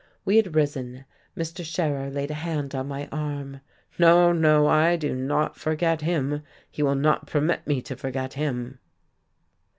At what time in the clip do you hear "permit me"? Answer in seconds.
7.27-7.83